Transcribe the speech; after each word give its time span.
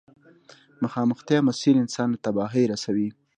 مخامختيا 0.83 1.39
مسير 1.49 1.75
انسان 1.83 2.07
له 2.11 2.17
تباهي 2.25 2.63
رسوي. 2.73 3.09